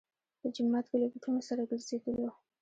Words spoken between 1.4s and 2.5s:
سره ګرځېدلو.